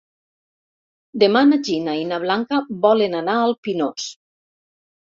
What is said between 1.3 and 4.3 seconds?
na Gina i na Blanca volen anar al Pinós.